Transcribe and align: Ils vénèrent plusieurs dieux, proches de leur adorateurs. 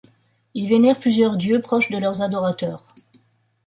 Ils 0.55 0.67
vénèrent 0.67 0.97
plusieurs 0.97 1.37
dieux, 1.37 1.61
proches 1.61 1.91
de 1.91 1.99
leur 1.99 2.23
adorateurs. 2.23 2.83